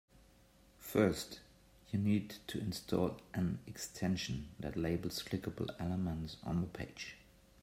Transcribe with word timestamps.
First, 0.79 1.41
you 1.91 1.99
need 1.99 2.37
to 2.47 2.59
install 2.59 3.19
an 3.35 3.59
extension 3.67 4.47
that 4.59 4.75
labels 4.75 5.21
clickable 5.21 5.69
elements 5.79 6.37
on 6.41 6.61
the 6.61 6.65
page. 6.65 7.17